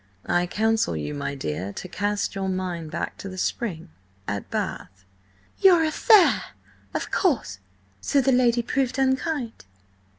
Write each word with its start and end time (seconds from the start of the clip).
"I 0.25 0.47
counsel 0.47 0.97
you, 0.97 1.13
my 1.13 1.35
dear, 1.35 1.71
to 1.73 1.87
cast 1.87 2.33
your 2.33 2.49
mind 2.49 2.89
back 2.89 3.17
to 3.19 3.29
the 3.29 3.37
spring–at 3.37 4.49
Bath." 4.49 5.05
"Your 5.59 5.83
affaire! 5.85 6.41
Of 6.95 7.11
course! 7.11 7.59
So 8.01 8.19
the 8.19 8.31
lady 8.31 8.63
proved 8.63 8.97
unkind?" 8.97 9.63